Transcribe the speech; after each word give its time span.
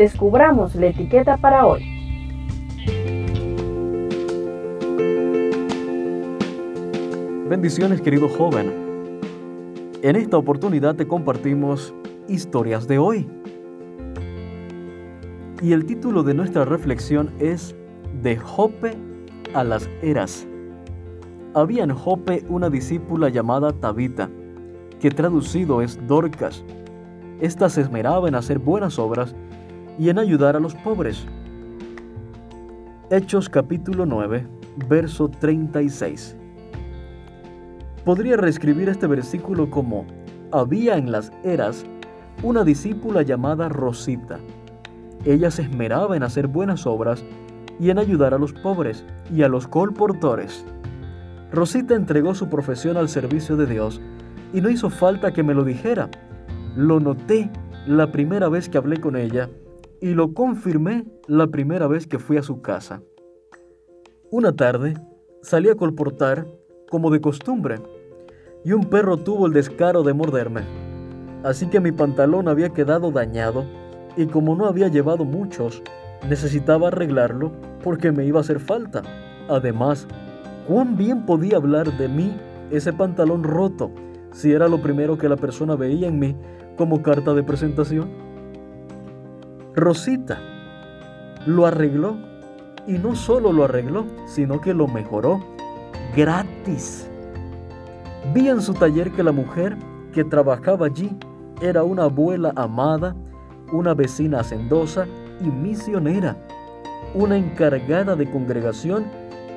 descubramos 0.00 0.74
la 0.76 0.86
etiqueta 0.86 1.36
para 1.36 1.66
hoy. 1.66 1.84
Bendiciones 7.50 8.00
querido 8.00 8.26
joven. 8.30 8.72
En 10.00 10.16
esta 10.16 10.38
oportunidad 10.38 10.94
te 10.94 11.06
compartimos 11.06 11.92
historias 12.28 12.88
de 12.88 12.96
hoy. 12.96 13.28
Y 15.60 15.74
el 15.74 15.84
título 15.84 16.22
de 16.22 16.32
nuestra 16.32 16.64
reflexión 16.64 17.34
es 17.38 17.76
De 18.22 18.38
Jope 18.38 18.96
a 19.52 19.64
las 19.64 19.86
Eras. 20.00 20.46
Había 21.52 21.84
en 21.84 21.90
Jope 21.90 22.42
una 22.48 22.70
discípula 22.70 23.28
llamada 23.28 23.70
Tabita, 23.70 24.30
que 24.98 25.10
traducido 25.10 25.82
es 25.82 25.98
Dorcas. 26.06 26.64
Esta 27.42 27.68
se 27.68 27.82
esmeraba 27.82 28.28
en 28.28 28.34
hacer 28.34 28.58
buenas 28.58 28.98
obras 28.98 29.34
y 29.98 30.08
en 30.08 30.18
ayudar 30.18 30.56
a 30.56 30.60
los 30.60 30.74
pobres. 30.74 31.26
Hechos 33.10 33.48
capítulo 33.48 34.06
9, 34.06 34.46
verso 34.88 35.28
36. 35.28 36.36
Podría 38.04 38.36
reescribir 38.36 38.88
este 38.88 39.06
versículo 39.06 39.70
como, 39.70 40.06
había 40.52 40.96
en 40.96 41.12
las 41.12 41.32
eras 41.44 41.84
una 42.42 42.64
discípula 42.64 43.22
llamada 43.22 43.68
Rosita. 43.68 44.38
Ella 45.24 45.50
se 45.50 45.62
esmeraba 45.62 46.16
en 46.16 46.22
hacer 46.22 46.46
buenas 46.46 46.86
obras 46.86 47.24
y 47.78 47.90
en 47.90 47.98
ayudar 47.98 48.32
a 48.32 48.38
los 48.38 48.52
pobres 48.52 49.04
y 49.34 49.42
a 49.42 49.48
los 49.48 49.66
colportores. 49.66 50.64
Rosita 51.52 51.94
entregó 51.94 52.34
su 52.34 52.48
profesión 52.48 52.96
al 52.96 53.08
servicio 53.08 53.56
de 53.56 53.66
Dios 53.66 54.00
y 54.52 54.60
no 54.60 54.70
hizo 54.70 54.88
falta 54.88 55.32
que 55.32 55.42
me 55.42 55.54
lo 55.54 55.64
dijera. 55.64 56.08
Lo 56.76 57.00
noté 57.00 57.50
la 57.86 58.12
primera 58.12 58.48
vez 58.48 58.68
que 58.68 58.78
hablé 58.78 58.98
con 58.98 59.16
ella 59.16 59.48
y 60.00 60.14
lo 60.14 60.32
confirmé 60.34 61.04
la 61.26 61.48
primera 61.48 61.86
vez 61.86 62.06
que 62.06 62.18
fui 62.18 62.36
a 62.36 62.42
su 62.42 62.62
casa. 62.62 63.02
Una 64.30 64.54
tarde 64.54 64.94
salí 65.42 65.68
a 65.68 65.74
colportar 65.74 66.46
como 66.90 67.10
de 67.10 67.20
costumbre, 67.20 67.80
y 68.64 68.72
un 68.72 68.84
perro 68.84 69.16
tuvo 69.16 69.46
el 69.46 69.52
descaro 69.52 70.02
de 70.02 70.12
morderme. 70.12 70.62
Así 71.42 71.66
que 71.66 71.80
mi 71.80 71.92
pantalón 71.92 72.48
había 72.48 72.70
quedado 72.70 73.10
dañado 73.10 73.64
y 74.16 74.26
como 74.26 74.54
no 74.54 74.66
había 74.66 74.88
llevado 74.88 75.24
muchos, 75.24 75.82
necesitaba 76.28 76.88
arreglarlo 76.88 77.52
porque 77.82 78.12
me 78.12 78.26
iba 78.26 78.38
a 78.38 78.42
hacer 78.42 78.60
falta. 78.60 79.02
Además, 79.48 80.06
¿cuán 80.68 80.96
bien 80.96 81.24
podía 81.24 81.56
hablar 81.56 81.96
de 81.96 82.08
mí 82.08 82.36
ese 82.70 82.92
pantalón 82.92 83.42
roto 83.42 83.90
si 84.32 84.52
era 84.52 84.68
lo 84.68 84.82
primero 84.82 85.16
que 85.16 85.28
la 85.28 85.36
persona 85.36 85.74
veía 85.76 86.08
en 86.08 86.18
mí 86.18 86.36
como 86.76 87.02
carta 87.02 87.32
de 87.32 87.42
presentación? 87.42 88.29
Rosita 89.80 90.38
lo 91.46 91.64
arregló 91.64 92.18
y 92.86 92.98
no 92.98 93.16
solo 93.16 93.50
lo 93.50 93.64
arregló, 93.64 94.04
sino 94.26 94.60
que 94.60 94.74
lo 94.74 94.86
mejoró 94.86 95.40
gratis. 96.14 97.10
Vi 98.34 98.48
en 98.48 98.60
su 98.60 98.74
taller 98.74 99.10
que 99.12 99.22
la 99.22 99.32
mujer 99.32 99.76
que 100.12 100.22
trabajaba 100.22 100.86
allí 100.86 101.16
era 101.62 101.82
una 101.82 102.04
abuela 102.04 102.52
amada, 102.56 103.16
una 103.72 103.94
vecina 103.94 104.40
hacendosa 104.40 105.06
y 105.40 105.46
misionera, 105.46 106.36
una 107.14 107.38
encargada 107.38 108.16
de 108.16 108.30
congregación 108.30 109.06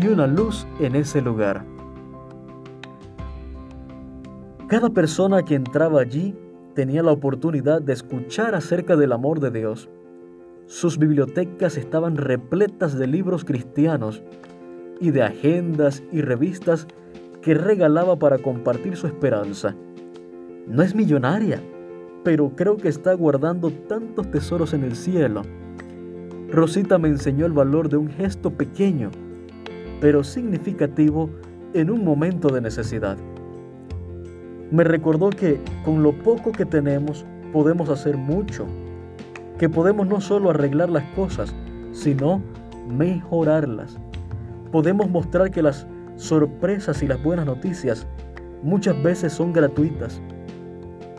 y 0.00 0.06
una 0.08 0.26
luz 0.26 0.66
en 0.80 0.96
ese 0.96 1.20
lugar. 1.20 1.62
Cada 4.68 4.88
persona 4.88 5.42
que 5.44 5.54
entraba 5.54 6.00
allí 6.00 6.34
tenía 6.74 7.02
la 7.02 7.12
oportunidad 7.12 7.82
de 7.82 7.92
escuchar 7.92 8.54
acerca 8.54 8.96
del 8.96 9.12
amor 9.12 9.40
de 9.40 9.50
Dios. 9.50 9.90
Sus 10.66 10.98
bibliotecas 10.98 11.76
estaban 11.76 12.16
repletas 12.16 12.98
de 12.98 13.06
libros 13.06 13.44
cristianos 13.44 14.22
y 15.00 15.12
de 15.12 15.22
agendas 15.22 16.02
y 16.10 16.22
revistas 16.22 16.88
que 17.40 17.54
regalaba 17.54 18.18
para 18.18 18.38
compartir 18.38 18.96
su 18.96 19.06
esperanza. 19.06 19.76
No 20.66 20.82
es 20.82 20.96
millonaria, 20.96 21.62
pero 22.24 22.50
creo 22.56 22.76
que 22.76 22.88
está 22.88 23.14
guardando 23.14 23.70
tantos 23.70 24.28
tesoros 24.32 24.74
en 24.74 24.82
el 24.82 24.96
cielo. 24.96 25.42
Rosita 26.50 26.98
me 26.98 27.08
enseñó 27.08 27.46
el 27.46 27.52
valor 27.52 27.88
de 27.88 27.98
un 27.98 28.10
gesto 28.10 28.50
pequeño, 28.50 29.12
pero 30.00 30.24
significativo 30.24 31.30
en 31.74 31.90
un 31.92 32.04
momento 32.04 32.48
de 32.48 32.60
necesidad. 32.60 33.16
Me 34.72 34.82
recordó 34.82 35.30
que 35.30 35.60
con 35.84 36.02
lo 36.02 36.10
poco 36.10 36.50
que 36.50 36.64
tenemos 36.64 37.24
podemos 37.52 37.88
hacer 37.88 38.16
mucho, 38.16 38.66
que 39.58 39.68
podemos 39.68 40.06
no 40.06 40.20
solo 40.20 40.50
arreglar 40.50 40.90
las 40.90 41.04
cosas, 41.14 41.54
sino 41.92 42.42
mejorarlas. 42.88 43.98
Podemos 44.70 45.08
mostrar 45.10 45.50
que 45.50 45.62
las 45.62 45.86
sorpresas 46.16 47.02
y 47.02 47.08
las 47.08 47.22
buenas 47.22 47.46
noticias 47.46 48.06
muchas 48.62 49.00
veces 49.02 49.32
son 49.32 49.52
gratuitas 49.52 50.20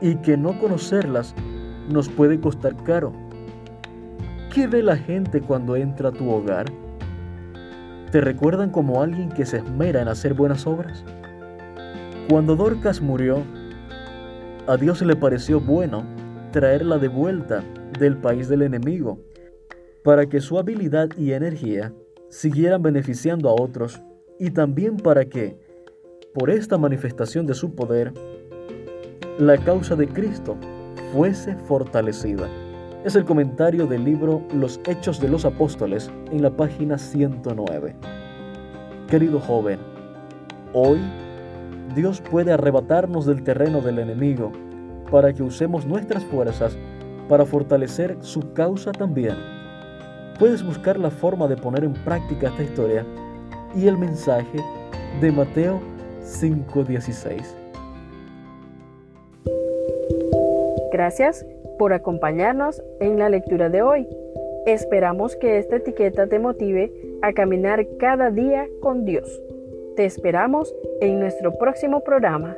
y 0.00 0.16
que 0.16 0.36
no 0.36 0.58
conocerlas 0.58 1.34
nos 1.88 2.08
puede 2.08 2.40
costar 2.40 2.74
caro. 2.84 3.12
¿Qué 4.52 4.66
ve 4.66 4.82
la 4.82 4.96
gente 4.96 5.40
cuando 5.40 5.76
entra 5.76 6.08
a 6.08 6.12
tu 6.12 6.30
hogar? 6.30 6.66
¿Te 8.10 8.20
recuerdan 8.20 8.70
como 8.70 9.02
alguien 9.02 9.28
que 9.30 9.44
se 9.44 9.58
esmera 9.58 10.00
en 10.00 10.08
hacer 10.08 10.34
buenas 10.34 10.66
obras? 10.66 11.04
Cuando 12.28 12.56
Dorcas 12.56 13.00
murió, 13.00 13.42
a 14.66 14.76
Dios 14.76 15.02
le 15.02 15.16
pareció 15.16 15.60
bueno 15.60 16.04
traerla 16.54 16.98
de 16.98 17.08
vuelta 17.08 17.64
del 17.98 18.16
país 18.16 18.48
del 18.48 18.62
enemigo 18.62 19.18
para 20.04 20.26
que 20.26 20.40
su 20.40 20.56
habilidad 20.56 21.08
y 21.18 21.32
energía 21.32 21.92
siguieran 22.28 22.80
beneficiando 22.80 23.48
a 23.48 23.60
otros 23.60 24.00
y 24.38 24.50
también 24.50 24.96
para 24.96 25.24
que, 25.24 25.58
por 26.32 26.50
esta 26.50 26.78
manifestación 26.78 27.44
de 27.44 27.54
su 27.54 27.74
poder, 27.74 28.12
la 29.36 29.58
causa 29.58 29.96
de 29.96 30.06
Cristo 30.06 30.56
fuese 31.12 31.56
fortalecida. 31.66 32.48
Es 33.04 33.16
el 33.16 33.24
comentario 33.24 33.88
del 33.88 34.04
libro 34.04 34.40
Los 34.54 34.78
Hechos 34.86 35.20
de 35.20 35.28
los 35.28 35.44
Apóstoles 35.44 36.08
en 36.30 36.40
la 36.40 36.56
página 36.56 36.98
109. 36.98 37.96
Querido 39.08 39.40
joven, 39.40 39.80
hoy 40.72 41.00
Dios 41.96 42.20
puede 42.20 42.52
arrebatarnos 42.52 43.26
del 43.26 43.42
terreno 43.42 43.80
del 43.80 43.98
enemigo 43.98 44.52
para 45.10 45.32
que 45.32 45.42
usemos 45.42 45.86
nuestras 45.86 46.24
fuerzas 46.24 46.76
para 47.28 47.46
fortalecer 47.46 48.16
su 48.20 48.52
causa 48.52 48.92
también. 48.92 49.36
Puedes 50.38 50.64
buscar 50.64 50.98
la 50.98 51.10
forma 51.10 51.46
de 51.48 51.56
poner 51.56 51.84
en 51.84 51.94
práctica 51.94 52.48
esta 52.48 52.62
historia 52.62 53.06
y 53.74 53.88
el 53.88 53.96
mensaje 53.96 54.58
de 55.20 55.32
Mateo 55.32 55.80
5:16. 56.22 57.56
Gracias 60.92 61.44
por 61.78 61.92
acompañarnos 61.92 62.82
en 63.00 63.18
la 63.18 63.28
lectura 63.28 63.68
de 63.68 63.82
hoy. 63.82 64.08
Esperamos 64.66 65.36
que 65.36 65.58
esta 65.58 65.76
etiqueta 65.76 66.26
te 66.26 66.38
motive 66.38 66.92
a 67.22 67.32
caminar 67.32 67.86
cada 67.98 68.30
día 68.30 68.66
con 68.80 69.04
Dios. 69.04 69.42
Te 69.96 70.04
esperamos 70.04 70.74
en 71.00 71.20
nuestro 71.20 71.52
próximo 71.58 72.00
programa. 72.00 72.56